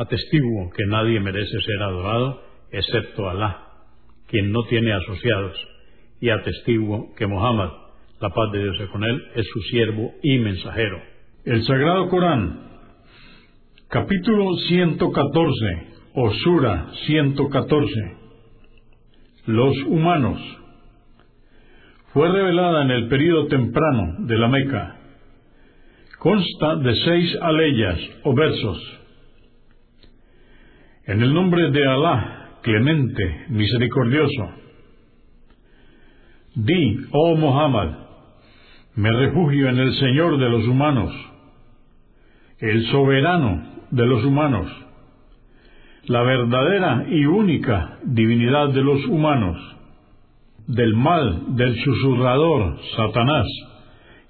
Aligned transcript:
Atestiguo 0.00 0.70
que 0.70 0.86
nadie 0.86 1.20
merece 1.20 1.60
ser 1.60 1.82
adorado 1.82 2.40
excepto 2.72 3.28
Alá, 3.28 3.66
quien 4.28 4.50
no 4.50 4.62
tiene 4.62 4.94
asociados, 4.94 5.54
y 6.22 6.30
atestiguo 6.30 7.14
que 7.16 7.26
Muhammad, 7.26 7.68
la 8.18 8.30
paz 8.30 8.50
de 8.50 8.62
Dios 8.62 8.78
sea 8.78 8.86
con 8.86 9.04
él, 9.04 9.22
es 9.34 9.46
su 9.52 9.60
siervo 9.64 10.14
y 10.22 10.38
mensajero. 10.38 11.02
El 11.44 11.62
Sagrado 11.64 12.08
Corán, 12.08 12.60
capítulo 13.88 14.56
114, 14.68 15.54
o 16.14 16.32
Sura 16.32 16.86
114. 17.04 17.92
Los 19.48 19.76
humanos. 19.86 20.40
Fue 22.14 22.26
revelada 22.32 22.84
en 22.84 22.90
el 22.90 23.08
período 23.08 23.48
temprano 23.48 24.14
de 24.20 24.38
la 24.38 24.48
Meca. 24.48 24.96
Consta 26.18 26.76
de 26.76 26.94
seis 26.94 27.36
aleyas 27.42 27.98
o 28.24 28.34
versos 28.34 28.99
en 31.10 31.20
el 31.22 31.34
nombre 31.34 31.72
de 31.72 31.88
Alá, 31.88 32.50
clemente, 32.62 33.46
misericordioso. 33.48 34.48
Di, 36.54 37.00
oh 37.10 37.34
Muhammad, 37.34 37.88
me 38.94 39.10
refugio 39.10 39.70
en 39.70 39.78
el 39.78 39.92
Señor 39.94 40.38
de 40.38 40.48
los 40.48 40.68
humanos, 40.68 41.12
el 42.60 42.86
soberano 42.92 43.60
de 43.90 44.06
los 44.06 44.24
humanos, 44.24 44.70
la 46.04 46.22
verdadera 46.22 47.04
y 47.08 47.24
única 47.24 47.98
divinidad 48.04 48.68
de 48.68 48.82
los 48.82 49.04
humanos, 49.06 49.58
del 50.68 50.94
mal 50.94 51.56
del 51.56 51.76
susurrador 51.82 52.78
Satanás, 52.94 53.46